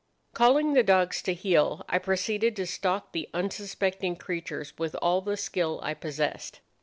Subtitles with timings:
[0.33, 5.37] "Calling the dogs to heel, I proceeded to stalk the unsuspecting creatures with all the
[5.37, 6.59] skill I possessed.